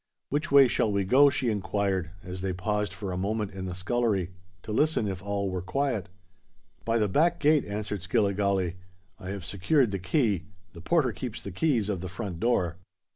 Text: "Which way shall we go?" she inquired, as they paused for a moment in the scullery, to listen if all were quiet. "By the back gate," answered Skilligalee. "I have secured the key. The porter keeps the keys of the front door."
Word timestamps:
"Which 0.29 0.51
way 0.51 0.67
shall 0.67 0.91
we 0.91 1.03
go?" 1.03 1.29
she 1.29 1.51
inquired, 1.51 2.09
as 2.23 2.41
they 2.41 2.53
paused 2.53 2.91
for 2.91 3.11
a 3.11 3.17
moment 3.17 3.51
in 3.51 3.65
the 3.65 3.75
scullery, 3.75 4.31
to 4.63 4.71
listen 4.71 5.07
if 5.07 5.21
all 5.21 5.51
were 5.51 5.61
quiet. 5.61 6.09
"By 6.83 6.97
the 6.97 7.07
back 7.07 7.39
gate," 7.39 7.65
answered 7.65 8.01
Skilligalee. 8.01 8.77
"I 9.19 9.29
have 9.29 9.45
secured 9.45 9.91
the 9.91 9.99
key. 9.99 10.47
The 10.73 10.81
porter 10.81 11.11
keeps 11.11 11.43
the 11.43 11.51
keys 11.51 11.87
of 11.87 12.01
the 12.01 12.09
front 12.09 12.39
door." 12.39 12.77